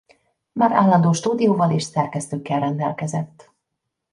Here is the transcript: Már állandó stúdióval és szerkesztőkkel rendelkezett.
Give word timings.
Már 0.51 0.71
állandó 0.71 1.11
stúdióval 1.11 1.71
és 1.71 1.83
szerkesztőkkel 1.83 2.59
rendelkezett. 2.59 3.51